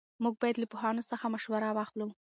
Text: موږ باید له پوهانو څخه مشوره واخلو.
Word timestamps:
موږ 0.23 0.33
باید 0.41 0.55
له 0.59 0.67
پوهانو 0.71 1.07
څخه 1.11 1.25
مشوره 1.33 1.69
واخلو. 1.73 2.07